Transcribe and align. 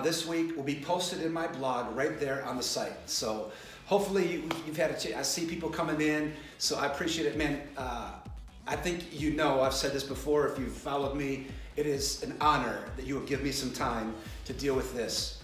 This 0.00 0.26
week 0.26 0.56
will 0.56 0.62
be 0.62 0.76
posted 0.76 1.22
in 1.22 1.32
my 1.32 1.46
blog 1.46 1.96
right 1.96 2.18
there 2.18 2.44
on 2.44 2.56
the 2.56 2.62
site. 2.62 2.92
So 3.06 3.50
hopefully 3.86 4.32
you, 4.32 4.48
have 4.66 4.76
had 4.76 4.90
a 4.90 4.98
chance. 4.98 5.16
I 5.16 5.22
see 5.22 5.46
people 5.46 5.68
coming 5.68 6.00
in, 6.00 6.32
so 6.58 6.78
I 6.78 6.86
appreciate 6.86 7.26
it. 7.26 7.36
Man, 7.36 7.62
uh, 7.76 8.12
I 8.66 8.76
think 8.76 9.04
you 9.12 9.30
know, 9.32 9.62
I've 9.62 9.74
said 9.74 9.92
this 9.92 10.04
before, 10.04 10.48
if 10.48 10.58
you've 10.58 10.72
followed 10.72 11.16
me, 11.16 11.46
it 11.76 11.86
is 11.86 12.22
an 12.22 12.34
honor 12.40 12.80
that 12.96 13.06
you 13.06 13.14
will 13.14 13.26
give 13.26 13.42
me 13.42 13.52
some 13.52 13.70
time 13.70 14.14
to 14.44 14.52
deal 14.52 14.74
with 14.74 14.94
this. 14.94 15.42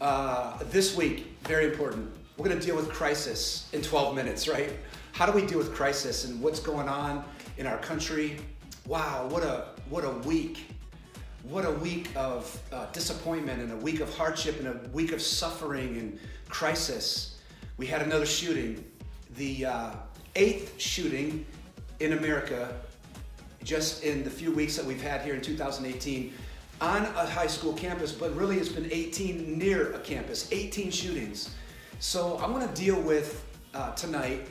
Uh, 0.00 0.58
this 0.70 0.96
week, 0.96 1.36
very 1.44 1.66
important, 1.66 2.10
we're 2.36 2.48
gonna 2.48 2.60
deal 2.60 2.76
with 2.76 2.90
crisis 2.90 3.68
in 3.72 3.82
12 3.82 4.14
minutes, 4.14 4.48
right? 4.48 4.72
How 5.12 5.26
do 5.26 5.32
we 5.32 5.46
deal 5.46 5.58
with 5.58 5.74
crisis 5.74 6.24
and 6.24 6.40
what's 6.40 6.60
going 6.60 6.88
on 6.88 7.24
in 7.58 7.66
our 7.66 7.78
country? 7.78 8.40
Wow, 8.86 9.28
what 9.30 9.42
a, 9.42 9.68
what 9.88 10.04
a 10.04 10.10
week. 10.10 10.66
What 11.44 11.66
a 11.66 11.70
week 11.70 12.08
of 12.16 12.58
uh, 12.72 12.86
disappointment 12.92 13.60
and 13.60 13.70
a 13.70 13.76
week 13.76 14.00
of 14.00 14.12
hardship 14.16 14.58
and 14.60 14.68
a 14.68 14.88
week 14.94 15.12
of 15.12 15.20
suffering 15.20 15.98
and 15.98 16.18
crisis. 16.48 17.36
We 17.76 17.86
had 17.86 18.00
another 18.00 18.24
shooting, 18.24 18.82
the 19.36 19.66
uh, 19.66 19.90
eighth 20.36 20.80
shooting 20.80 21.44
in 22.00 22.14
America 22.14 22.74
just 23.62 24.04
in 24.04 24.24
the 24.24 24.30
few 24.30 24.52
weeks 24.52 24.74
that 24.76 24.86
we've 24.86 25.02
had 25.02 25.20
here 25.20 25.34
in 25.34 25.42
2018 25.42 26.32
on 26.80 27.02
a 27.02 27.26
high 27.26 27.46
school 27.46 27.74
campus, 27.74 28.10
but 28.10 28.34
really 28.34 28.56
it's 28.56 28.70
been 28.70 28.90
18 28.90 29.58
near 29.58 29.92
a 29.92 29.98
campus, 29.98 30.48
18 30.50 30.90
shootings. 30.90 31.54
So 31.98 32.38
I 32.38 32.48
want 32.48 32.74
to 32.74 32.82
deal 32.82 32.98
with 32.98 33.44
uh, 33.74 33.92
tonight 33.92 34.48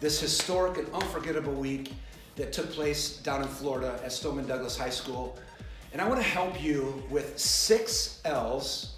this 0.00 0.20
historic 0.20 0.78
and 0.78 0.92
unforgettable 0.92 1.54
week 1.54 1.92
that 2.34 2.52
took 2.52 2.72
place 2.72 3.18
down 3.18 3.42
in 3.42 3.48
Florida 3.48 4.00
at 4.04 4.10
Stoneman 4.10 4.48
Douglas 4.48 4.76
High 4.76 4.90
School. 4.90 5.38
And 5.94 6.02
I 6.02 6.08
want 6.08 6.20
to 6.20 6.26
help 6.26 6.60
you 6.60 7.04
with 7.08 7.38
six 7.38 8.20
L's, 8.24 8.96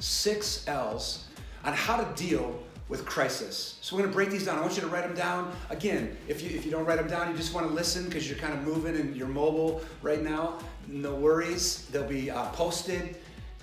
six 0.00 0.66
L's 0.66 1.26
on 1.64 1.72
how 1.74 1.96
to 1.96 2.20
deal 2.20 2.60
with 2.88 3.06
crisis. 3.06 3.78
So 3.82 3.94
we're 3.94 4.02
gonna 4.02 4.14
break 4.14 4.30
these 4.30 4.46
down. 4.46 4.58
I 4.58 4.62
want 4.62 4.74
you 4.74 4.80
to 4.80 4.88
write 4.88 5.04
them 5.04 5.14
down. 5.14 5.54
Again, 5.70 6.16
if 6.26 6.42
you, 6.42 6.50
if 6.50 6.64
you 6.64 6.72
don't 6.72 6.84
write 6.84 6.98
them 6.98 7.06
down, 7.06 7.30
you 7.30 7.36
just 7.36 7.54
wanna 7.54 7.68
listen 7.68 8.04
because 8.06 8.28
you're 8.28 8.38
kind 8.38 8.52
of 8.52 8.64
moving 8.64 8.96
and 8.96 9.14
you're 9.14 9.28
mobile 9.28 9.80
right 10.02 10.20
now, 10.20 10.58
no 10.88 11.14
worries. 11.14 11.86
They'll 11.92 12.08
be 12.08 12.32
uh, 12.32 12.46
posted 12.46 13.16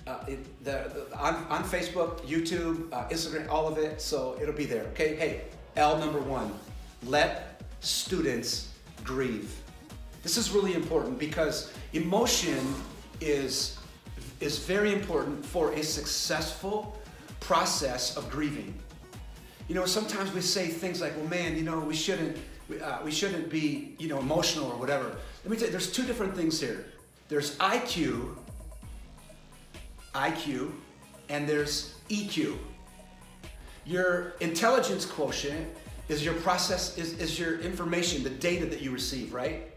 uh, 0.06 0.24
it, 0.26 0.64
the, 0.64 1.06
the, 1.10 1.18
on, 1.18 1.34
on 1.50 1.62
Facebook, 1.62 2.20
YouTube, 2.20 2.90
uh, 2.90 3.06
Instagram, 3.08 3.50
all 3.50 3.68
of 3.68 3.76
it. 3.76 4.00
So 4.00 4.38
it'll 4.40 4.54
be 4.54 4.64
there, 4.64 4.84
okay? 4.92 5.14
Hey, 5.16 5.42
L 5.76 5.98
number 5.98 6.20
one, 6.20 6.54
let 7.04 7.60
students 7.80 8.70
grieve. 9.04 9.52
This 10.26 10.38
is 10.38 10.50
really 10.50 10.74
important 10.74 11.20
because 11.20 11.72
emotion 11.92 12.58
is, 13.20 13.78
is 14.40 14.58
very 14.58 14.92
important 14.92 15.46
for 15.46 15.70
a 15.70 15.84
successful 15.84 16.98
process 17.38 18.16
of 18.16 18.28
grieving. 18.28 18.74
You 19.68 19.76
know, 19.76 19.86
sometimes 19.86 20.32
we 20.32 20.40
say 20.40 20.66
things 20.66 21.00
like, 21.00 21.16
well, 21.16 21.28
man, 21.28 21.56
you 21.56 21.62
know, 21.62 21.78
we 21.78 21.94
shouldn't, 21.94 22.38
uh, 22.82 22.98
we 23.04 23.12
shouldn't 23.12 23.50
be, 23.50 23.94
you 24.00 24.08
know, 24.08 24.18
emotional 24.18 24.68
or 24.68 24.76
whatever. 24.76 25.16
Let 25.44 25.50
me 25.52 25.56
tell 25.58 25.66
you, 25.66 25.70
there's 25.70 25.92
two 25.92 26.02
different 26.02 26.34
things 26.34 26.60
here. 26.60 26.86
There's 27.28 27.56
IQ, 27.58 28.34
IQ, 30.12 30.72
and 31.28 31.48
there's 31.48 31.94
EQ. 32.08 32.58
Your 33.84 34.34
intelligence 34.40 35.06
quotient 35.06 35.68
is 36.08 36.24
your 36.24 36.34
process, 36.34 36.98
is, 36.98 37.16
is 37.20 37.38
your 37.38 37.60
information, 37.60 38.24
the 38.24 38.30
data 38.30 38.66
that 38.66 38.82
you 38.82 38.90
receive, 38.90 39.32
right? 39.32 39.70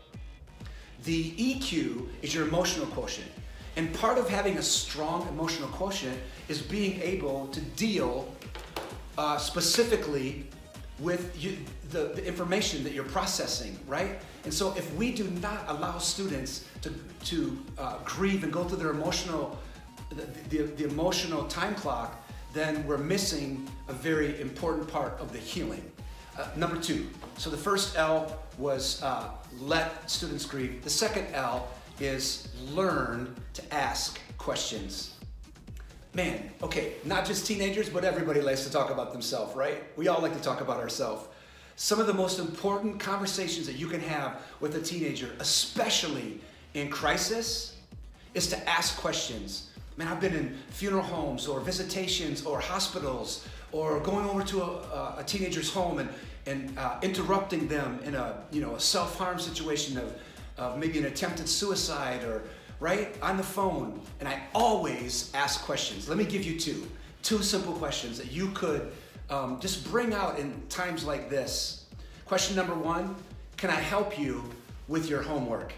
The 1.05 1.31
EQ 1.31 2.07
is 2.21 2.33
your 2.33 2.47
emotional 2.47 2.87
quotient. 2.87 3.29
And 3.75 3.93
part 3.93 4.17
of 4.17 4.27
having 4.29 4.57
a 4.57 4.61
strong 4.61 5.27
emotional 5.29 5.69
quotient 5.69 6.17
is 6.47 6.61
being 6.61 7.01
able 7.01 7.47
to 7.47 7.61
deal 7.61 8.27
uh, 9.17 9.37
specifically 9.37 10.45
with 10.99 11.41
you, 11.41 11.57
the, 11.91 12.11
the 12.15 12.25
information 12.25 12.83
that 12.83 12.93
you're 12.93 13.05
processing, 13.05 13.79
right? 13.87 14.19
And 14.43 14.53
so 14.53 14.73
if 14.75 14.93
we 14.95 15.11
do 15.11 15.25
not 15.41 15.63
allow 15.67 15.97
students 15.97 16.65
to, 16.81 16.93
to 17.25 17.57
uh, 17.77 17.97
grieve 18.03 18.43
and 18.43 18.51
go 18.51 18.63
through 18.63 18.77
their 18.77 18.91
emotional, 18.91 19.57
the, 20.09 20.25
the, 20.49 20.63
the 20.63 20.85
emotional 20.85 21.45
time 21.45 21.75
clock, 21.75 22.21
then 22.53 22.85
we're 22.85 22.97
missing 22.97 23.67
a 23.87 23.93
very 23.93 24.39
important 24.41 24.87
part 24.87 25.17
of 25.19 25.31
the 25.31 25.37
healing. 25.37 25.88
Uh, 26.39 26.47
number 26.55 26.77
two, 26.77 27.05
so 27.37 27.49
the 27.49 27.57
first 27.57 27.97
L 27.97 28.39
was 28.57 29.03
uh, 29.03 29.29
let 29.59 30.09
students 30.09 30.45
grieve. 30.45 30.81
The 30.85 30.89
second 30.89 31.27
L 31.33 31.67
is 31.99 32.47
learn 32.71 33.35
to 33.55 33.73
ask 33.73 34.21
questions 34.37 35.15
man, 36.13 36.51
okay, 36.63 36.93
not 37.05 37.23
just 37.23 37.45
teenagers, 37.45 37.87
but 37.87 38.03
everybody 38.03 38.41
likes 38.41 38.63
to 38.65 38.71
talk 38.71 38.89
about 38.89 39.11
themselves, 39.11 39.55
right? 39.55 39.83
We 39.95 40.07
all 40.07 40.21
like 40.21 40.33
to 40.33 40.41
talk 40.41 40.59
about 40.59 40.79
ourselves. 40.79 41.27
Some 41.75 41.99
of 41.99 42.07
the 42.07 42.13
most 42.13 42.39
important 42.39 42.99
conversations 42.99 43.67
that 43.67 43.75
you 43.75 43.87
can 43.87 44.01
have 44.01 44.41
with 44.59 44.75
a 44.75 44.81
teenager, 44.81 45.29
especially 45.39 46.41
in 46.73 46.89
crisis, 46.89 47.77
is 48.33 48.47
to 48.47 48.69
ask 48.69 48.97
questions. 48.97 49.69
Man, 49.97 50.07
I've 50.07 50.19
been 50.19 50.33
in 50.33 50.57
funeral 50.69 51.03
homes 51.03 51.47
or 51.47 51.59
visitations 51.59 52.43
or 52.43 52.59
hospitals 52.59 53.47
or 53.71 53.99
going 53.99 54.25
over 54.27 54.43
to 54.43 54.61
a, 54.61 55.15
a 55.19 55.23
teenager's 55.25 55.71
home 55.71 55.99
and, 55.99 56.09
and 56.45 56.77
uh, 56.77 56.97
interrupting 57.01 57.67
them 57.67 57.99
in 58.03 58.15
a, 58.15 58.43
you 58.51 58.61
know, 58.61 58.75
a 58.75 58.79
self-harm 58.79 59.39
situation 59.39 59.97
of, 59.97 60.15
of 60.57 60.77
maybe 60.77 60.97
an 60.99 61.05
attempted 61.05 61.47
suicide 61.47 62.23
or, 62.23 62.43
right? 62.79 63.15
On 63.21 63.37
the 63.37 63.43
phone. 63.43 64.01
And 64.19 64.27
I 64.27 64.41
always 64.53 65.31
ask 65.33 65.63
questions. 65.63 66.09
Let 66.09 66.17
me 66.17 66.25
give 66.25 66.43
you 66.43 66.59
two. 66.59 66.87
Two 67.21 67.43
simple 67.43 67.73
questions 67.73 68.17
that 68.17 68.31
you 68.31 68.49
could 68.51 68.91
um, 69.29 69.59
just 69.59 69.89
bring 69.89 70.13
out 70.13 70.39
in 70.39 70.61
times 70.69 71.03
like 71.03 71.29
this. 71.29 71.85
Question 72.25 72.55
number 72.55 72.73
one 72.73 73.15
Can 73.57 73.69
I 73.69 73.79
help 73.79 74.17
you 74.17 74.43
with 74.87 75.09
your 75.09 75.21
homework? 75.21 75.73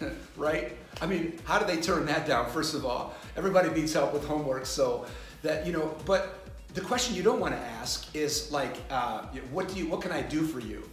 right? 0.36 0.76
I 1.00 1.06
mean, 1.06 1.38
how 1.44 1.58
do 1.58 1.66
they 1.66 1.80
turn 1.80 2.06
that 2.06 2.26
down, 2.26 2.50
first 2.50 2.74
of 2.74 2.84
all? 2.84 3.14
Everybody 3.36 3.70
needs 3.70 3.92
help 3.92 4.12
with 4.12 4.26
homework, 4.26 4.66
so 4.66 5.06
that, 5.42 5.66
you 5.66 5.72
know, 5.72 5.94
but 6.04 6.45
the 6.76 6.82
question 6.82 7.16
you 7.16 7.22
don't 7.22 7.40
want 7.40 7.54
to 7.54 7.60
ask 7.80 8.14
is 8.14 8.52
like, 8.52 8.76
uh, 8.90 9.22
what 9.50 9.66
do 9.66 9.76
you, 9.76 9.88
what 9.88 10.02
can 10.02 10.12
I 10.12 10.20
do 10.20 10.42
for 10.42 10.60
you? 10.60 10.86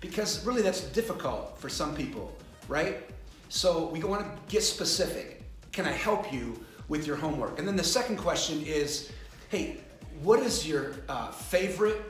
Because 0.00 0.44
really 0.44 0.60
that's 0.60 0.82
difficult 0.82 1.58
for 1.58 1.70
some 1.70 1.94
people, 1.94 2.36
right? 2.68 3.08
So 3.48 3.86
we 3.88 4.04
want 4.04 4.22
to 4.22 4.52
get 4.52 4.62
specific. 4.62 5.42
Can 5.72 5.86
I 5.86 5.92
help 5.92 6.30
you 6.30 6.62
with 6.88 7.06
your 7.06 7.16
homework? 7.16 7.58
And 7.58 7.66
then 7.66 7.74
the 7.74 7.82
second 7.82 8.18
question 8.18 8.62
is, 8.66 9.10
hey, 9.48 9.78
what 10.22 10.40
is 10.40 10.68
your 10.68 10.96
uh, 11.08 11.30
favorite 11.30 12.02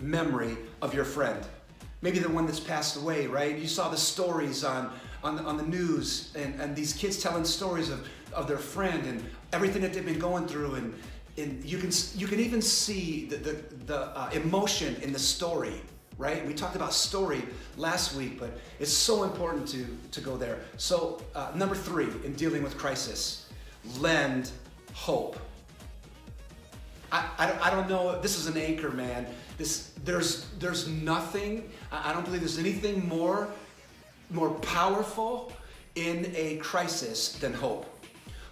memory 0.00 0.56
of 0.82 0.92
your 0.92 1.04
friend? 1.04 1.46
Maybe 2.02 2.18
the 2.18 2.28
one 2.28 2.44
that's 2.44 2.58
passed 2.58 2.96
away, 2.96 3.28
right? 3.28 3.56
You 3.56 3.68
saw 3.68 3.88
the 3.88 3.96
stories 3.96 4.64
on, 4.64 4.90
on, 5.22 5.36
the, 5.36 5.44
on 5.44 5.56
the 5.56 5.62
news 5.62 6.32
and, 6.34 6.60
and 6.60 6.74
these 6.74 6.92
kids 6.92 7.22
telling 7.22 7.44
stories 7.44 7.88
of, 7.88 8.04
of 8.32 8.48
their 8.48 8.58
friend 8.58 9.06
and 9.06 9.24
everything 9.52 9.80
that 9.82 9.92
they've 9.92 10.04
been 10.04 10.18
going 10.18 10.48
through 10.48 10.74
and, 10.74 10.92
and 11.38 11.64
you 11.64 11.78
can 11.78 11.90
you 12.16 12.26
can 12.26 12.40
even 12.40 12.62
see 12.62 13.26
the, 13.26 13.36
the, 13.36 13.52
the 13.86 13.98
uh, 14.18 14.30
emotion 14.32 14.96
in 15.02 15.12
the 15.12 15.18
story 15.18 15.80
right? 16.18 16.46
We 16.46 16.54
talked 16.54 16.76
about 16.76 16.92
story 16.92 17.42
last 17.76 18.14
week, 18.14 18.38
but 18.40 18.58
it's 18.80 18.92
so 18.92 19.24
important 19.24 19.68
to, 19.68 19.86
to 20.12 20.20
go 20.20 20.36
there. 20.36 20.60
So, 20.76 21.22
uh, 21.34 21.52
number 21.54 21.74
three 21.74 22.08
in 22.24 22.32
dealing 22.34 22.62
with 22.62 22.78
crisis, 22.78 23.48
lend 23.98 24.50
hope. 24.94 25.38
I, 27.12 27.28
I, 27.38 27.68
I, 27.68 27.70
don't 27.70 27.88
know, 27.88 28.20
this 28.20 28.38
is 28.38 28.46
an 28.46 28.56
anchor, 28.56 28.90
man. 28.90 29.26
This, 29.58 29.92
there's, 30.04 30.48
there's 30.58 30.88
nothing, 30.88 31.70
I 31.92 32.12
don't 32.12 32.24
believe 32.24 32.40
there's 32.40 32.58
anything 32.58 33.06
more, 33.08 33.48
more 34.30 34.50
powerful 34.50 35.52
in 35.94 36.32
a 36.34 36.56
crisis 36.56 37.32
than 37.34 37.52
hope. 37.52 37.86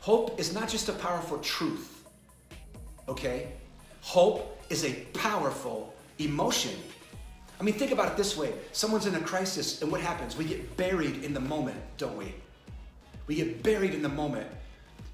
Hope 0.00 0.38
is 0.38 0.54
not 0.54 0.68
just 0.68 0.88
a 0.88 0.92
powerful 0.92 1.38
truth, 1.38 1.93
okay? 3.08 3.52
Hope 4.00 4.62
is 4.70 4.84
a 4.84 4.92
powerful 5.14 5.94
emotion. 6.18 6.72
I 7.60 7.62
mean, 7.62 7.74
think 7.74 7.92
about 7.92 8.08
it 8.08 8.16
this 8.16 8.36
way. 8.36 8.52
Someone's 8.72 9.06
in 9.06 9.14
a 9.14 9.20
crisis, 9.20 9.80
and 9.82 9.90
what 9.90 10.00
happens? 10.00 10.36
We 10.36 10.44
get 10.44 10.76
buried 10.76 11.24
in 11.24 11.32
the 11.32 11.40
moment, 11.40 11.80
don't 11.96 12.16
we? 12.16 12.34
We 13.26 13.36
get 13.36 13.62
buried 13.62 13.94
in 13.94 14.02
the 14.02 14.08
moment. 14.08 14.46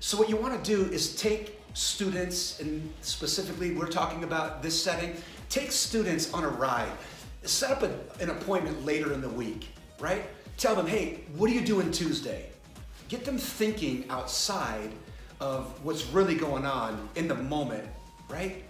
So, 0.00 0.16
what 0.16 0.28
you 0.28 0.36
want 0.36 0.62
to 0.62 0.76
do 0.76 0.90
is 0.90 1.14
take 1.14 1.60
students, 1.74 2.60
and 2.60 2.92
specifically, 3.02 3.72
we're 3.72 3.86
talking 3.86 4.24
about 4.24 4.62
this 4.62 4.82
setting, 4.82 5.14
take 5.48 5.70
students 5.70 6.32
on 6.32 6.44
a 6.44 6.48
ride. 6.48 6.90
Set 7.42 7.70
up 7.70 7.82
a, 7.82 8.22
an 8.22 8.30
appointment 8.30 8.84
later 8.84 9.12
in 9.12 9.20
the 9.20 9.28
week, 9.28 9.68
right? 9.98 10.24
Tell 10.56 10.74
them, 10.74 10.86
hey, 10.86 11.20
what 11.36 11.50
are 11.50 11.54
you 11.54 11.64
doing 11.64 11.90
Tuesday? 11.90 12.50
Get 13.08 13.24
them 13.24 13.38
thinking 13.38 14.04
outside 14.10 14.90
of 15.40 15.66
what's 15.84 16.06
really 16.06 16.34
going 16.34 16.66
on 16.66 17.08
in 17.16 17.26
the 17.26 17.34
moment, 17.34 17.88
right? 18.28 18.62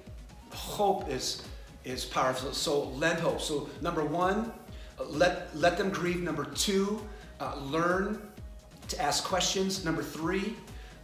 Hope 0.52 1.08
is 1.08 1.42
is 1.84 2.04
powerful. 2.04 2.52
So 2.52 2.84
lend 2.90 3.20
hope. 3.20 3.40
So 3.40 3.68
number 3.80 4.04
one, 4.04 4.52
let 4.98 5.54
let 5.56 5.76
them 5.76 5.90
grieve. 5.90 6.22
Number 6.22 6.44
two, 6.44 7.00
uh, 7.40 7.56
learn 7.58 8.20
to 8.88 9.00
ask 9.00 9.24
questions. 9.24 9.84
Number 9.84 10.02
three, 10.02 10.56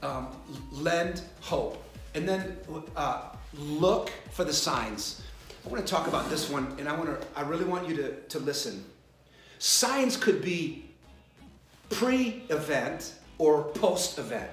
um, 0.03 0.29
lend 0.73 1.23
hope. 1.41 1.83
And 2.15 2.29
then 2.29 2.57
uh, 2.97 3.31
look 3.55 4.11
for 4.31 4.45
the 4.45 4.53
signs. 4.53 5.23
I 5.65 5.69
want 5.69 5.85
to 5.85 5.91
talk 5.93 6.07
about 6.07 6.31
this 6.31 6.49
one, 6.49 6.75
and 6.79 6.89
I 6.89 6.97
want 6.97 7.21
to. 7.21 7.27
I 7.37 7.43
really 7.43 7.65
want 7.65 7.89
you 7.89 7.97
to, 7.97 8.21
to 8.21 8.39
listen. 8.39 8.85
Signs 9.59 10.17
could 10.17 10.43
be 10.43 10.85
pre-event 11.91 13.15
or 13.39 13.65
post-event. 13.65 14.51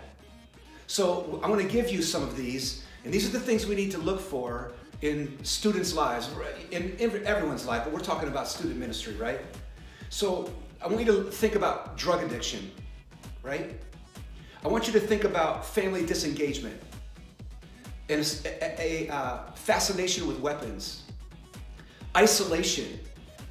So 0.88 1.39
I 1.44 1.50
want 1.50 1.62
to 1.62 1.68
give 1.68 1.89
you 1.89 2.01
some 2.01 2.24
of 2.24 2.35
these, 2.35 2.83
and 3.03 3.13
these 3.13 3.27
are 3.27 3.31
the 3.31 3.39
things 3.39 3.65
we 3.65 3.75
need 3.75 3.91
to 3.91 3.97
look 3.97 4.19
for 4.19 4.74
in 5.01 5.38
students' 5.44 5.94
lives, 5.94 6.30
in 6.71 6.95
everyone's 7.25 7.65
life, 7.65 7.83
but 7.83 7.94
we're 7.94 8.00
talking 8.00 8.30
about 8.30 8.47
student 8.47 8.80
ministry, 8.80 9.15
right? 9.15 9.41
So 10.09 10.50
I 10.81 10.88
want 10.88 11.00
you 11.00 11.06
to 11.07 11.24
think 11.24 11.56
about 11.56 11.97
drug 11.97 12.24
addiction, 12.24 12.71
right? 13.41 13.80
I 14.63 14.68
want 14.69 14.88
you 14.88 14.94
to 14.94 15.00
think 15.00 15.25
about 15.25 15.65
family 15.65 16.06
disengagement 16.06 16.80
and 18.09 18.21
a, 18.45 18.81
a, 18.81 19.07
a 19.07 19.13
uh, 19.13 19.51
fascination 19.56 20.27
with 20.27 20.39
weapons, 20.39 21.03
isolation, 22.15 23.00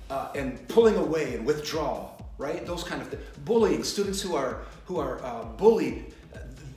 uh, 0.09 0.31
and 0.35 0.67
pulling 0.69 0.97
away 0.97 1.35
and 1.35 1.45
withdrawal, 1.45 2.17
right? 2.39 2.65
Those 2.67 2.85
kind 2.85 3.03
of 3.03 3.09
things. 3.09 3.23
Bullying, 3.45 3.83
students 3.83 4.21
who 4.21 4.35
are 4.35 4.63
who 4.85 4.99
are 4.99 5.23
uh, 5.25 5.45
bullied, 5.45 6.15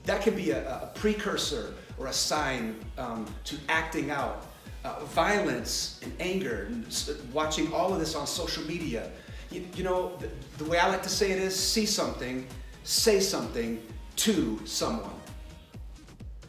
that 0.04 0.22
can 0.22 0.34
be 0.34 0.50
a, 0.50 0.66
a, 0.68 0.86
precursor 0.94 1.74
or 1.98 2.06
a 2.06 2.12
sign 2.12 2.76
um, 2.96 3.26
to 3.44 3.56
acting 3.68 4.10
out. 4.10 4.46
Uh, 4.84 5.04
violence 5.06 5.98
and 6.04 6.12
anger, 6.20 6.68
and 6.70 6.86
watching 7.32 7.72
all 7.72 7.92
of 7.92 7.98
this 7.98 8.14
on 8.14 8.24
social 8.24 8.62
media. 8.66 9.10
You, 9.50 9.66
you 9.74 9.82
know, 9.82 10.16
the, 10.18 10.30
the 10.58 10.70
way 10.70 10.78
I 10.78 10.86
like 10.88 11.02
to 11.02 11.08
say 11.08 11.32
it 11.32 11.38
is 11.40 11.58
see 11.58 11.86
something, 11.86 12.46
say 12.84 13.18
something 13.18 13.82
to 14.16 14.60
someone. 14.64 15.10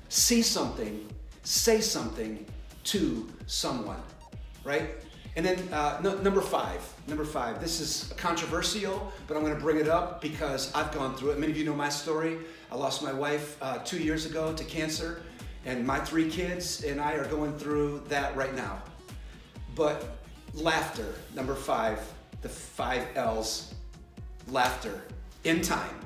See 0.10 0.44
something, 0.44 1.08
say 1.42 1.82
something 1.82 2.46
to 2.84 3.28
someone, 3.48 4.02
right? 4.64 4.92
And 5.38 5.46
then 5.46 5.72
uh, 5.72 6.00
number 6.24 6.42
five, 6.42 6.82
number 7.08 7.24
five, 7.24 7.62
this 7.62 7.80
is 7.80 8.12
controversial, 8.18 9.14
but 9.28 9.38
I'm 9.38 9.44
gonna 9.44 9.54
bring 9.54 9.78
it 9.78 9.88
up 9.88 10.20
because 10.20 10.74
I've 10.74 10.92
gone 10.92 11.16
through 11.16 11.30
it. 11.30 11.40
Many 11.40 11.52
of 11.52 11.58
you 11.60 11.64
know 11.64 11.76
my 11.76 11.90
story. 11.90 12.40
I 12.72 12.76
lost 12.76 13.04
my 13.04 13.14
wife 13.14 13.56
uh, 13.62 13.78
two 13.86 14.00
years 14.00 14.26
ago 14.26 14.52
to 14.52 14.64
cancer, 14.64 15.22
and 15.64 15.86
my 15.86 16.00
three 16.00 16.28
kids 16.28 16.84
and 16.84 17.00
I 17.00 17.14
are 17.14 17.26
going 17.26 17.56
through 17.56 18.02
that 18.08 18.36
right 18.36 18.56
now. 18.56 18.82
But 19.76 20.18
laughter, 20.56 21.14
number 21.36 21.54
five, 21.54 22.00
the 22.42 22.50
five 22.50 23.06
L's, 23.16 23.76
laughter, 24.48 25.04
in 25.44 25.62
time. 25.62 26.00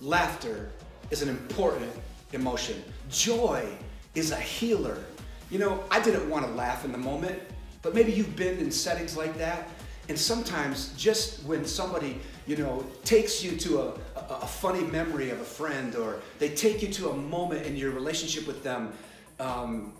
Laughter 0.00 0.70
is 1.10 1.22
an 1.22 1.28
important 1.28 1.90
emotion. 2.32 2.84
Joy 3.10 3.66
is 4.14 4.30
a 4.30 4.38
healer. 4.38 5.02
You 5.50 5.58
know, 5.58 5.82
I 5.90 6.00
didn't 6.00 6.30
want 6.30 6.46
to 6.46 6.52
laugh 6.52 6.84
in 6.84 6.92
the 6.92 6.98
moment, 6.98 7.42
but 7.84 7.94
maybe 7.94 8.10
you've 8.10 8.34
been 8.34 8.58
in 8.58 8.70
settings 8.72 9.16
like 9.16 9.36
that. 9.38 9.68
And 10.08 10.18
sometimes 10.18 10.92
just 10.96 11.44
when 11.44 11.64
somebody, 11.64 12.18
you 12.46 12.56
know, 12.56 12.84
takes 13.04 13.44
you 13.44 13.56
to 13.58 13.80
a, 13.80 13.86
a, 14.16 14.38
a 14.42 14.46
funny 14.46 14.82
memory 14.82 15.30
of 15.30 15.40
a 15.40 15.44
friend 15.44 15.94
or 15.94 16.20
they 16.38 16.48
take 16.48 16.82
you 16.82 16.88
to 16.88 17.10
a 17.10 17.16
moment 17.16 17.66
in 17.66 17.76
your 17.76 17.90
relationship 17.92 18.46
with 18.46 18.62
them, 18.64 18.92
um, 19.38 19.92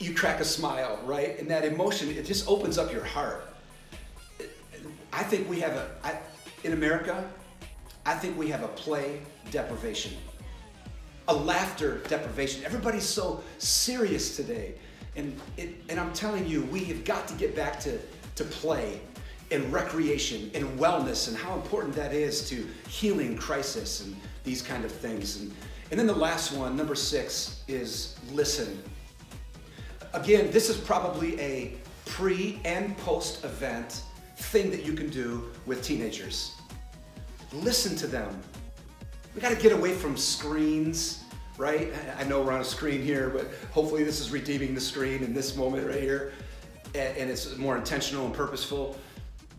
you 0.00 0.14
crack 0.14 0.40
a 0.40 0.44
smile, 0.44 0.98
right? 1.04 1.38
And 1.38 1.48
that 1.50 1.64
emotion, 1.64 2.10
it 2.10 2.26
just 2.26 2.48
opens 2.48 2.76
up 2.76 2.92
your 2.92 3.04
heart. 3.04 3.48
I 5.12 5.22
think 5.22 5.48
we 5.48 5.60
have 5.60 5.72
a, 5.72 5.90
I, 6.02 6.18
in 6.64 6.72
America, 6.72 7.24
I 8.04 8.14
think 8.14 8.36
we 8.36 8.50
have 8.50 8.64
a 8.64 8.68
play 8.68 9.20
deprivation 9.50 10.12
a 11.28 11.34
laughter 11.34 12.02
deprivation. 12.08 12.64
Everybody's 12.64 13.08
so 13.08 13.42
serious 13.58 14.36
today. 14.36 14.74
And, 15.16 15.38
it, 15.56 15.70
and 15.88 16.00
I'm 16.00 16.12
telling 16.12 16.46
you, 16.46 16.62
we 16.64 16.84
have 16.84 17.04
got 17.04 17.28
to 17.28 17.34
get 17.34 17.54
back 17.54 17.78
to, 17.80 17.98
to 18.36 18.44
play 18.44 19.00
and 19.50 19.72
recreation 19.72 20.50
and 20.54 20.78
wellness 20.78 21.28
and 21.28 21.36
how 21.36 21.54
important 21.54 21.94
that 21.94 22.12
is 22.12 22.48
to 22.48 22.66
healing 22.88 23.36
crisis 23.36 24.04
and 24.04 24.16
these 24.42 24.62
kind 24.62 24.84
of 24.84 24.90
things. 24.90 25.40
And, 25.40 25.52
and 25.90 26.00
then 26.00 26.06
the 26.06 26.14
last 26.14 26.52
one, 26.52 26.76
number 26.76 26.94
six, 26.94 27.62
is 27.68 28.16
listen. 28.32 28.82
Again, 30.12 30.50
this 30.50 30.68
is 30.68 30.76
probably 30.76 31.38
a 31.40 31.76
pre 32.06 32.60
and 32.64 32.96
post 32.98 33.44
event 33.44 34.02
thing 34.36 34.70
that 34.70 34.84
you 34.84 34.92
can 34.92 35.08
do 35.10 35.50
with 35.66 35.82
teenagers. 35.82 36.52
Listen 37.52 37.96
to 37.96 38.06
them, 38.06 38.40
we 39.34 39.40
got 39.40 39.50
to 39.50 39.56
get 39.56 39.72
away 39.72 39.92
from 39.92 40.16
screens, 40.16 41.23
right? 41.56 41.92
I 42.18 42.24
know 42.24 42.42
we're 42.42 42.52
on 42.52 42.60
a 42.60 42.64
screen 42.64 43.02
here, 43.02 43.30
but 43.30 43.46
hopefully 43.70 44.04
this 44.04 44.20
is 44.20 44.30
redeeming 44.30 44.74
the 44.74 44.80
screen 44.80 45.22
in 45.22 45.32
this 45.32 45.56
moment 45.56 45.86
right 45.86 46.00
here, 46.00 46.32
and 46.94 47.30
it's 47.30 47.56
more 47.56 47.76
intentional 47.76 48.24
and 48.26 48.34
purposeful. 48.34 48.96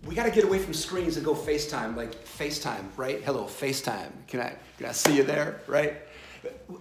We 0.06 0.14
got 0.14 0.26
to 0.26 0.32
get 0.32 0.44
away 0.44 0.60
from 0.60 0.74
screens 0.74 1.18
and 1.18 1.26
go 1.26 1.34
FaceTime, 1.34 1.96
like 1.96 2.14
FaceTime, 2.26 2.86
right? 2.96 3.24
Hello, 3.24 3.46
FaceTime. 3.46 4.12
Can 4.28 4.40
I, 4.40 4.56
can 4.78 4.88
I 4.88 4.92
see 4.92 5.16
you 5.16 5.24
there, 5.24 5.62
right? 5.68 5.96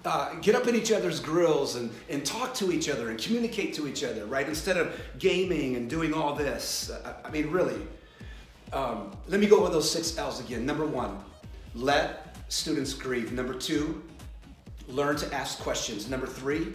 Uh, 0.05 0.35
get 0.41 0.55
up 0.55 0.67
in 0.67 0.75
each 0.75 0.93
other's 0.93 1.21
grills 1.21 1.77
and, 1.77 1.91
and 2.11 2.25
talk 2.27 2.53
to 2.55 2.71
each 2.71 2.91
other 2.91 3.09
and 3.09 3.19
communicate 3.19 3.73
to 3.75 3.89
each 3.89 4.05
other, 4.05 4.27
right? 4.27 4.47
Instead 4.47 4.77
of 4.77 5.01
gaming 5.19 5.77
and 5.77 5.89
doing 5.89 6.13
all 6.13 6.35
this. 6.35 6.91
I, 7.05 7.29
I 7.29 7.31
mean, 7.31 7.51
really. 7.51 7.81
Um, 8.75 9.17
let 9.29 9.41
me 9.41 9.47
go 9.47 9.61
over 9.61 9.71
those 9.71 9.91
six 9.91 10.19
L's 10.19 10.41
again. 10.41 10.67
Number 10.67 10.85
one, 10.85 11.19
let 11.75 12.37
students 12.49 12.93
grieve. 12.93 13.33
Number 13.33 13.55
two, 13.55 14.03
learn 14.89 15.17
to 15.17 15.35
ask 15.35 15.59
questions. 15.61 16.09
Number 16.09 16.27
three, 16.27 16.75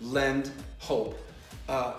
lend 0.00 0.50
hope. 0.78 1.18
Uh, 1.68 1.94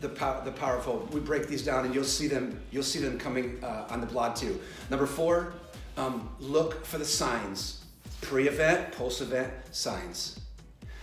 the, 0.00 0.08
power, 0.08 0.42
the 0.44 0.52
power 0.52 0.76
of 0.76 0.84
hope. 0.84 1.12
We 1.12 1.20
break 1.20 1.48
these 1.48 1.62
down 1.62 1.84
and 1.84 1.94
you'll 1.94 2.04
see 2.04 2.28
them, 2.28 2.60
you'll 2.70 2.82
see 2.82 3.00
them 3.00 3.18
coming 3.18 3.62
uh, 3.62 3.86
on 3.90 4.00
the 4.00 4.06
blog 4.06 4.36
too. 4.36 4.60
Number 4.90 5.06
four, 5.06 5.54
um, 5.96 6.28
look 6.38 6.84
for 6.84 6.98
the 6.98 7.04
signs. 7.04 7.84
Pre-event, 8.20 8.92
post-event 8.92 9.52
signs. 9.72 10.40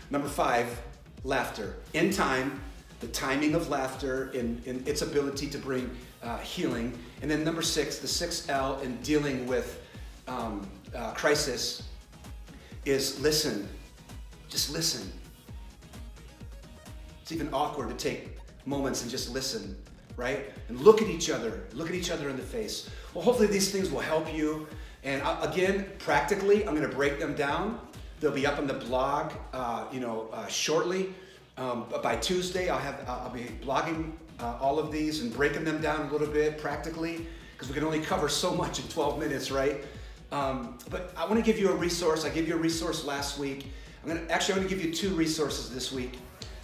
Number 0.09 0.27
five, 0.27 0.81
laughter. 1.23 1.75
In 1.93 2.11
time, 2.11 2.61
the 2.99 3.07
timing 3.07 3.55
of 3.55 3.69
laughter 3.69 4.31
and, 4.33 4.65
in 4.65 4.83
its 4.85 5.01
ability 5.01 5.47
to 5.47 5.57
bring 5.57 5.89
uh, 6.23 6.37
healing. 6.39 6.97
And 7.21 7.29
then 7.29 7.43
number 7.43 7.61
six, 7.61 7.99
the 7.99 8.07
six 8.07 8.49
L 8.49 8.79
in 8.79 8.97
dealing 8.97 9.47
with 9.47 9.81
um, 10.27 10.67
uh, 10.95 11.11
crisis 11.11 11.83
is 12.85 13.19
listen. 13.19 13.67
Just 14.49 14.71
listen. 14.71 15.11
It's 17.21 17.31
even 17.31 17.49
awkward 17.51 17.89
to 17.89 17.95
take 17.95 18.37
moments 18.65 19.01
and 19.01 19.09
just 19.09 19.33
listen, 19.33 19.75
right? 20.15 20.51
And 20.69 20.79
look 20.79 21.01
at 21.01 21.07
each 21.07 21.29
other. 21.29 21.63
Look 21.73 21.89
at 21.89 21.95
each 21.95 22.11
other 22.11 22.29
in 22.29 22.35
the 22.35 22.43
face. 22.43 22.89
Well, 23.13 23.23
hopefully 23.23 23.47
these 23.47 23.71
things 23.71 23.89
will 23.89 24.01
help 24.01 24.31
you. 24.33 24.67
And 25.03 25.21
again, 25.41 25.87
practically, 25.99 26.67
I'm 26.67 26.79
to 26.79 26.87
break 26.87 27.19
them 27.19 27.35
down. 27.35 27.79
They'll 28.19 28.31
be 28.31 28.47
up 28.47 28.57
on 28.57 28.67
the 28.67 28.73
blog, 28.73 29.33
uh, 29.53 29.85
you 29.91 29.99
know, 29.99 30.29
uh, 30.31 30.47
shortly. 30.47 31.13
Um, 31.57 31.85
by 32.03 32.15
Tuesday, 32.15 32.69
I'll 32.69 32.79
have 32.79 33.03
I'll 33.07 33.29
be 33.29 33.43
blogging 33.63 34.11
uh, 34.39 34.57
all 34.59 34.79
of 34.79 34.91
these 34.91 35.21
and 35.21 35.33
breaking 35.33 35.63
them 35.63 35.81
down 35.81 36.07
a 36.07 36.11
little 36.11 36.27
bit 36.27 36.57
practically 36.57 37.27
because 37.53 37.69
we 37.69 37.73
can 37.73 37.83
only 37.83 38.01
cover 38.01 38.27
so 38.27 38.53
much 38.53 38.79
in 38.79 38.87
12 38.89 39.19
minutes, 39.19 39.51
right? 39.51 39.83
Um, 40.35 40.77
but 40.89 41.13
I 41.15 41.23
want 41.23 41.37
to 41.37 41.41
give 41.41 41.57
you 41.57 41.69
a 41.69 41.75
resource. 41.75 42.25
I 42.25 42.29
gave 42.29 42.45
you 42.45 42.55
a 42.55 42.57
resource 42.57 43.05
last 43.05 43.39
week. 43.39 43.67
I'm 44.03 44.09
gonna 44.09 44.27
actually 44.29 44.55
I'm 44.55 44.59
gonna 44.59 44.69
give 44.69 44.83
you 44.83 44.93
two 44.93 45.11
resources 45.11 45.73
this 45.73 45.93
week. 45.93 46.19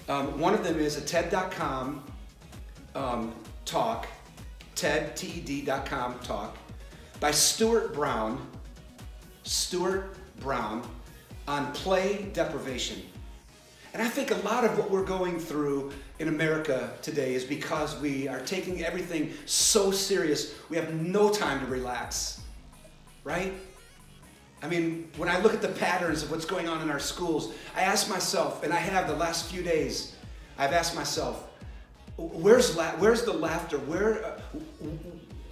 Um, 0.09 0.37
one 0.37 0.53
of 0.53 0.61
them 0.61 0.77
is 0.77 0.97
a 0.97 1.01
TED.com 1.01 2.03
um, 2.95 3.33
talk, 3.63 4.07
TED 4.75 5.15
TED.com 5.15 6.19
talk 6.19 6.57
by 7.21 7.31
Stuart 7.31 7.93
Brown. 7.93 8.45
Stuart 9.43 10.17
Brown 10.41 10.85
on 11.47 11.71
play 11.71 12.29
deprivation. 12.33 13.01
And 13.93 14.01
I 14.01 14.09
think 14.09 14.31
a 14.31 14.37
lot 14.47 14.65
of 14.65 14.77
what 14.77 14.91
we're 14.91 15.05
going 15.05 15.39
through 15.39 15.93
in 16.19 16.27
America 16.27 16.91
today 17.01 17.35
is 17.35 17.45
because 17.45 17.97
we 18.01 18.27
are 18.27 18.41
taking 18.41 18.83
everything 18.83 19.31
so 19.45 19.91
serious. 19.91 20.55
We 20.67 20.75
have 20.75 20.93
no 20.93 21.29
time 21.29 21.61
to 21.61 21.65
relax 21.67 22.41
right? 23.23 23.53
I 24.63 24.67
mean, 24.67 25.09
when 25.17 25.27
I 25.27 25.39
look 25.39 25.53
at 25.53 25.61
the 25.61 25.69
patterns 25.69 26.23
of 26.23 26.31
what's 26.31 26.45
going 26.45 26.69
on 26.69 26.81
in 26.81 26.89
our 26.89 26.99
schools, 26.99 27.53
I 27.75 27.81
ask 27.81 28.09
myself, 28.09 28.63
and 28.63 28.71
I 28.71 28.77
have 28.77 29.07
the 29.07 29.15
last 29.15 29.51
few 29.51 29.63
days, 29.63 30.15
I've 30.57 30.73
asked 30.73 30.95
myself, 30.95 31.47
where's 32.17 32.75
la- 32.75 32.91
where's 32.97 33.23
the 33.23 33.33
laughter? 33.33 33.77
Where, 33.79 34.23
uh, 34.23 34.39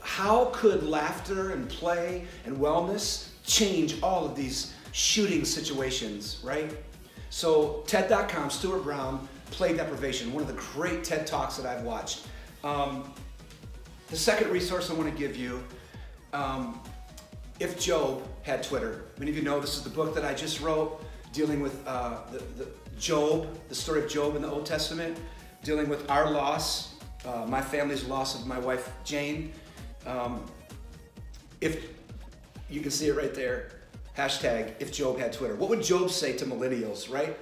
how 0.01 0.45
could 0.53 0.83
laughter 0.83 1.51
and 1.51 1.67
play 1.67 2.25
and 2.45 2.57
wellness 2.57 3.29
change 3.45 4.01
all 4.03 4.25
of 4.25 4.35
these 4.35 4.73
shooting 4.91 5.43
situations, 5.45 6.39
right? 6.43 6.75
So 7.31 7.83
TED.com, 7.88 8.49
Stuart 8.49 8.83
Brown, 8.83 9.27
Play 9.51 9.75
Deprivation, 9.75 10.31
one 10.33 10.43
of 10.43 10.47
the 10.47 10.61
great 10.73 11.03
TED 11.03 11.25
Talks 11.25 11.57
that 11.57 11.65
I've 11.65 11.83
watched. 11.83 12.27
Um, 12.63 13.11
the 14.09 14.17
second 14.17 14.51
resource 14.51 14.89
I 14.89 14.93
want 14.93 15.11
to 15.11 15.17
give 15.17 15.35
you 15.35 15.63
um, 16.33 16.81
If 17.60 17.78
Job 17.78 18.24
Had 18.44 18.63
Twitter. 18.63 19.04
Many 19.18 19.32
of 19.32 19.38
you 19.38 19.44
know 19.44 19.60
this 19.60 19.75
is 19.75 19.84
the 19.84 19.89
book 19.89 20.16
that 20.16 20.24
I 20.24 20.34
just 20.34 20.62
wrote 20.62 21.04
dealing 21.34 21.60
with 21.60 21.86
uh, 21.86 22.20
the, 22.32 22.39
the 22.58 22.68
Job, 22.98 23.48
the 23.68 23.75
story 23.75 24.04
of 24.04 24.10
Job 24.10 24.36
in 24.36 24.42
the 24.42 24.50
Old 24.50 24.66
Testament, 24.66 25.18
dealing 25.63 25.89
with 25.89 26.10
our 26.10 26.32
loss, 26.32 26.96
uh, 27.25 27.46
my 27.48 27.62
family's 27.62 28.06
loss 28.06 28.39
of 28.39 28.48
my 28.48 28.58
wife 28.58 28.92
Jane. 29.04 29.51
Um, 30.08 30.46
if 31.60 31.89
you 32.70 32.80
can 32.82 32.92
see 32.92 33.08
it 33.08 33.16
right 33.16 33.34
there, 33.34 33.72
hashtag 34.18 34.74
if 34.80 34.92
Job 34.92 35.20
had 35.20 35.34
Twitter. 35.34 35.56
What 35.56 35.70
would 35.70 35.84
Job 35.84 36.10
say 36.10 36.34
to 36.38 36.46
millennials, 36.46 37.12
right? 37.12 37.38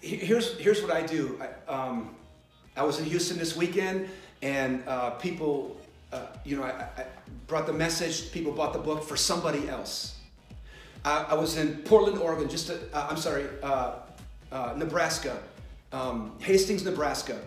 Here's, 0.00 0.58
here's 0.58 0.82
what 0.82 0.90
I 0.90 1.02
do. 1.02 1.40
I, 1.40 1.72
um, 1.72 2.14
I 2.76 2.82
was 2.82 2.98
in 2.98 3.06
Houston 3.06 3.38
this 3.38 3.56
weekend, 3.56 4.08
and 4.42 4.82
uh, 4.86 5.10
people, 5.10 5.80
uh, 6.14 6.26
you 6.44 6.56
know, 6.56 6.62
I, 6.62 6.86
I, 6.96 7.06
brought 7.48 7.66
the 7.66 7.72
message. 7.72 8.30
People 8.32 8.52
bought 8.52 8.72
the 8.72 8.78
book 8.78 9.02
for 9.02 9.16
somebody 9.16 9.68
else. 9.68 10.18
I, 11.04 11.26
I 11.30 11.34
was 11.34 11.56
in 11.56 11.78
Portland, 11.78 12.18
Oregon. 12.18 12.48
Just, 12.48 12.68
to, 12.68 12.78
uh, 12.92 13.08
I'm 13.10 13.16
sorry, 13.16 13.46
uh, 13.62 13.96
uh, 14.52 14.74
Nebraska, 14.76 15.36
um, 15.92 16.32
Hastings, 16.38 16.84
Nebraska, 16.84 17.40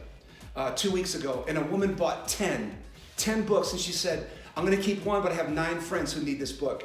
uh, 0.56 0.72
two 0.72 0.92
weeks 0.92 1.16
ago, 1.16 1.46
and 1.48 1.58
a 1.58 1.64
woman 1.64 1.94
bought 1.96 2.28
10, 2.28 2.78
10 3.16 3.46
books, 3.46 3.72
and 3.72 3.80
she 3.80 3.94
said, 3.94 4.28
"I'm 4.56 4.66
going 4.66 4.78
to 4.78 4.84
keep 4.84 5.06
one, 5.06 5.22
but 5.22 5.32
I 5.32 5.36
have 5.36 5.50
nine 5.50 5.80
friends 5.80 6.12
who 6.12 6.22
need 6.22 6.40
this 6.40 6.52
book." 6.52 6.84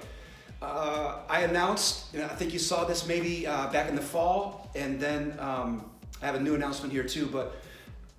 I 0.64 1.40
announced, 1.48 2.14
I 2.14 2.28
think 2.28 2.52
you 2.52 2.60
saw 2.60 2.84
this 2.84 3.08
maybe 3.08 3.44
back 3.44 3.88
in 3.88 3.96
the 3.96 4.02
fall, 4.02 4.70
and 4.76 5.00
then 5.00 5.34
um, 5.40 5.90
I 6.22 6.26
have 6.26 6.36
a 6.36 6.40
new 6.40 6.54
announcement 6.54 6.92
here 6.92 7.02
too, 7.02 7.26
but 7.26 7.56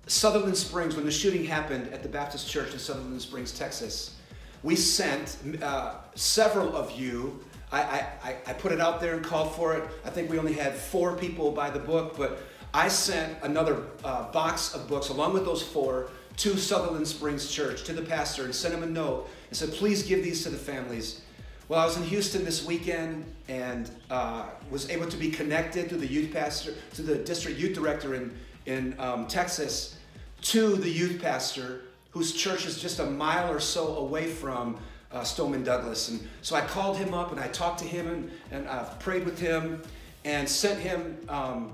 Sutherland 0.06 0.56
Springs, 0.56 0.96
when 0.96 1.04
the 1.04 1.10
shooting 1.10 1.44
happened 1.44 1.92
at 1.92 2.02
the 2.02 2.08
Baptist 2.08 2.48
Church 2.48 2.72
in 2.72 2.78
Sutherland 2.78 3.22
Springs, 3.22 3.52
Texas, 3.52 4.16
we 4.62 4.76
sent 4.76 5.38
uh, 5.62 5.94
several 6.14 6.76
of 6.76 6.98
you. 6.98 7.42
I, 7.72 8.06
I, 8.22 8.36
I 8.46 8.52
put 8.52 8.72
it 8.72 8.80
out 8.80 9.00
there 9.00 9.14
and 9.14 9.24
called 9.24 9.54
for 9.54 9.74
it. 9.74 9.84
I 10.04 10.10
think 10.10 10.30
we 10.30 10.38
only 10.38 10.52
had 10.52 10.74
four 10.74 11.16
people 11.16 11.50
buy 11.52 11.70
the 11.70 11.78
book, 11.78 12.16
but 12.16 12.38
I 12.72 12.88
sent 12.88 13.36
another 13.42 13.82
uh, 14.04 14.30
box 14.30 14.74
of 14.74 14.88
books 14.88 15.08
along 15.08 15.32
with 15.32 15.44
those 15.44 15.62
four 15.62 16.08
to 16.38 16.56
Sutherland 16.56 17.06
Springs 17.06 17.50
Church, 17.50 17.84
to 17.84 17.92
the 17.92 18.02
pastor, 18.02 18.44
and 18.44 18.54
sent 18.54 18.74
him 18.74 18.82
a 18.82 18.86
note 18.86 19.28
and 19.48 19.56
said, 19.56 19.72
please 19.72 20.02
give 20.02 20.22
these 20.22 20.42
to 20.42 20.50
the 20.50 20.56
families. 20.56 21.22
Well, 21.68 21.80
I 21.80 21.86
was 21.86 21.96
in 21.96 22.02
Houston 22.02 22.44
this 22.44 22.66
weekend 22.66 23.24
and 23.48 23.90
uh, 24.10 24.46
was 24.70 24.90
able 24.90 25.06
to 25.06 25.16
be 25.16 25.30
connected 25.30 25.88
to 25.88 25.96
the 25.96 26.06
youth 26.06 26.32
pastor, 26.32 26.74
to 26.94 27.02
the 27.02 27.16
district 27.16 27.58
youth 27.58 27.74
director 27.74 28.14
in, 28.14 28.36
in 28.66 28.98
um, 28.98 29.26
Texas, 29.26 29.96
to 30.42 30.76
the 30.76 30.90
youth 30.90 31.22
pastor 31.22 31.82
whose 32.10 32.32
church 32.32 32.64
is 32.64 32.80
just 32.80 33.00
a 33.00 33.06
mile 33.06 33.52
or 33.52 33.58
so 33.58 33.96
away 33.96 34.26
from 34.26 34.78
uh, 35.10 35.24
Stoneman 35.24 35.64
Douglas. 35.64 36.08
And 36.08 36.20
so 36.42 36.54
I 36.54 36.60
called 36.60 36.96
him 36.96 37.14
up 37.14 37.32
and 37.32 37.40
I 37.40 37.48
talked 37.48 37.80
to 37.80 37.84
him 37.84 38.06
and, 38.06 38.30
and 38.50 38.68
I 38.68 38.84
prayed 39.00 39.24
with 39.24 39.38
him 39.38 39.82
and 40.24 40.48
sent 40.48 40.78
him 40.80 41.18
um, 41.28 41.72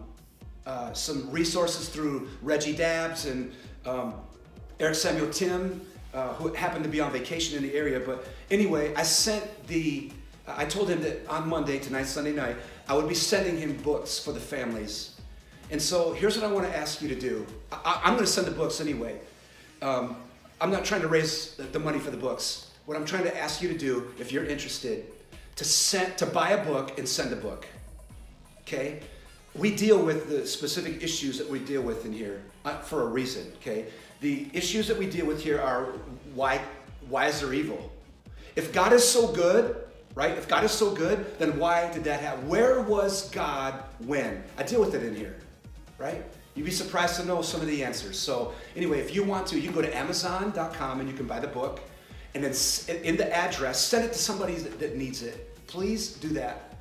uh, 0.67 0.93
some 0.93 1.31
resources 1.31 1.89
through 1.89 2.29
Reggie 2.43 2.75
Dabbs 2.75 3.27
and 3.27 3.53
um, 3.85 4.15
Eric 4.79 4.95
Samuel 4.95 5.31
Timm, 5.31 5.81
uh, 6.15 6.33
who 6.35 6.53
happened 6.55 6.85
to 6.85 6.91
be 6.91 7.01
on 7.01 7.13
vacation 7.13 7.57
in 7.57 7.63
the 7.63 7.75
area. 7.75 8.01
But 8.01 8.27
anyway, 8.51 8.95
I 8.95 9.03
sent 9.03 9.67
the, 9.67 10.11
I 10.47 10.65
told 10.65 10.89
him 10.89 11.03
that 11.03 11.27
on 11.29 11.49
Monday, 11.49 11.79
tonight, 11.79 12.05
Sunday 12.05 12.33
night, 12.33 12.57
I 12.89 12.95
would 12.95 13.09
be 13.09 13.15
sending 13.15 13.59
him 13.59 13.77
books 13.79 14.19
for 14.19 14.33
the 14.33 14.41
families 14.41 15.20
and 15.71 15.81
so 15.81 16.12
here's 16.12 16.37
what 16.37 16.45
I 16.45 16.53
want 16.53 16.67
to 16.67 16.77
ask 16.77 17.00
you 17.00 17.09
to 17.09 17.15
do. 17.15 17.47
I, 17.71 18.00
am 18.05 18.15
going 18.15 18.25
to 18.25 18.31
send 18.31 18.47
the 18.47 18.53
books 18.53 18.81
anyway. 18.81 19.21
Um, 19.81 20.17
I'm 20.61 20.71
not 20.71 20.85
trying 20.85 21.00
to 21.03 21.09
raise 21.09 21.55
the 21.55 21.79
money 21.79 21.99
for 21.99 22.11
the 22.11 22.17
books. 22.17 22.71
What 22.87 22.97
I'm 22.97 23.05
trying 23.05 23.23
to 23.23 23.39
ask 23.39 23.62
you 23.62 23.69
to 23.69 23.79
do, 23.79 24.12
if 24.19 24.33
you're 24.33 24.45
interested, 24.45 25.07
to 25.57 25.65
send 25.65 26.19
to 26.19 26.27
buy 26.27 26.50
a 26.50 26.65
book 26.65 26.99
and 26.99 27.09
send 27.09 27.33
a 27.33 27.37
book. 27.37 27.67
Okay? 28.62 29.00
We 29.55 29.75
deal 29.75 30.03
with 30.03 30.29
the 30.29 30.47
specific 30.47 31.03
issues 31.03 31.39
that 31.39 31.49
we 31.49 31.61
deal 31.61 31.83
with 31.83 32.05
in 32.05 32.12
here 32.12 32.43
uh, 32.65 32.79
for 32.79 33.03
a 33.03 33.07
reason. 33.07 33.53
Okay? 33.61 33.87
The 34.21 34.49
issues 34.53 34.89
that 34.89 34.99
we 34.99 35.09
deal 35.09 35.27
with 35.27 35.41
here 35.41 35.61
are 35.61 35.93
why 36.35 36.61
why 37.09 37.27
is 37.27 37.41
there 37.41 37.55
evil? 37.55 37.91
If 38.57 38.73
God 38.73 38.93
is 38.93 39.09
so 39.09 39.29
good, 39.29 39.77
right? 40.15 40.37
If 40.37 40.49
God 40.49 40.65
is 40.65 40.71
so 40.73 40.95
good, 40.95 41.39
then 41.39 41.59
why 41.59 41.91
did 41.93 42.05
that 42.05 42.21
happen? 42.21 42.49
Where 42.49 42.81
was 42.83 43.31
God 43.31 43.75
when? 44.00 44.43
I 44.59 44.62
deal 44.65 44.81
with 44.81 44.95
it 44.95 45.03
in 45.03 45.17
here 45.17 45.37
right? 46.00 46.25
You'd 46.54 46.64
be 46.64 46.71
surprised 46.71 47.16
to 47.21 47.25
know 47.25 47.42
some 47.42 47.61
of 47.61 47.69
the 47.69 47.85
answers. 47.85 48.19
So 48.19 48.54
anyway, 48.75 48.99
if 48.99 49.14
you 49.14 49.23
want 49.23 49.47
to, 49.49 49.57
you 49.57 49.64
can 49.64 49.73
go 49.73 49.83
to 49.83 49.97
Amazon.com 49.97 51.00
and 51.00 51.09
you 51.09 51.14
can 51.14 51.26
buy 51.26 51.38
the 51.38 51.47
book, 51.47 51.80
and 52.35 52.42
then 52.42 52.54
in 53.04 53.16
the 53.16 53.33
address, 53.37 53.80
send 53.80 54.04
it 54.04 54.12
to 54.12 54.19
somebody 54.19 54.54
that 54.54 54.97
needs 54.97 55.23
it. 55.23 55.57
Please 55.66 56.14
do 56.14 56.28
that. 56.30 56.75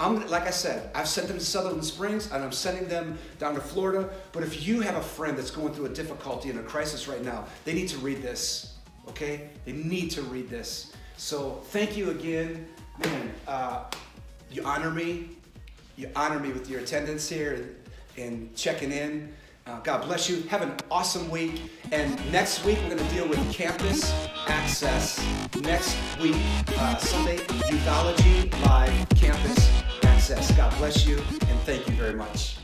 I'm 0.00 0.28
like 0.28 0.44
I 0.44 0.50
said, 0.50 0.90
I've 0.94 1.08
sent 1.08 1.26
them 1.26 1.38
to 1.38 1.44
Sutherland 1.44 1.84
Springs 1.84 2.30
and 2.30 2.44
I'm 2.44 2.52
sending 2.52 2.86
them 2.86 3.18
down 3.40 3.54
to 3.54 3.60
Florida. 3.60 4.10
But 4.30 4.44
if 4.44 4.64
you 4.64 4.80
have 4.80 4.94
a 4.94 5.02
friend 5.02 5.36
that's 5.36 5.50
going 5.50 5.74
through 5.74 5.86
a 5.86 5.88
difficulty 5.88 6.50
and 6.50 6.60
a 6.60 6.62
crisis 6.62 7.08
right 7.08 7.24
now, 7.24 7.46
they 7.64 7.74
need 7.74 7.88
to 7.88 7.98
read 7.98 8.22
this. 8.22 8.74
Okay? 9.08 9.50
They 9.64 9.72
need 9.72 10.12
to 10.12 10.22
read 10.22 10.48
this. 10.48 10.92
So 11.16 11.62
thank 11.70 11.96
you 11.96 12.10
again, 12.10 12.68
man. 13.04 13.32
Uh, 13.48 13.84
you 14.52 14.62
honor 14.62 14.92
me. 14.92 15.30
You 15.96 16.10
honor 16.14 16.38
me 16.38 16.52
with 16.52 16.70
your 16.70 16.78
attendance 16.78 17.28
here 17.28 17.74
and 18.20 18.54
checking 18.54 18.92
in. 18.92 19.32
Uh, 19.66 19.80
God 19.80 20.04
bless 20.04 20.30
you. 20.30 20.42
Have 20.48 20.62
an 20.62 20.72
awesome 20.90 21.30
week. 21.30 21.60
And 21.92 22.16
next 22.32 22.64
week, 22.64 22.78
we're 22.82 22.96
going 22.96 23.06
to 23.06 23.14
deal 23.14 23.28
with 23.28 23.52
campus 23.52 24.14
access. 24.46 25.22
Next 25.60 25.96
week, 26.20 26.36
uh, 26.78 26.96
Sunday, 26.96 27.36
Youthology 27.36 28.50
Live 28.64 29.08
Campus 29.10 29.82
Access. 30.04 30.50
God 30.56 30.74
bless 30.78 31.06
you, 31.06 31.18
and 31.18 31.60
thank 31.60 31.86
you 31.86 31.94
very 31.94 32.14
much. 32.14 32.56